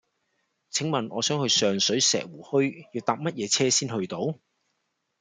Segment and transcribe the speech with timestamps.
[0.71, 4.39] 請問我想去上水石湖墟要搭乜嘢車先去到